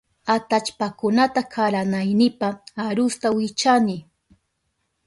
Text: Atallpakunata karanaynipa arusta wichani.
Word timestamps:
Atallpakunata 0.35 1.41
karanaynipa 1.53 2.47
arusta 2.87 3.27
wichani. 3.35 3.97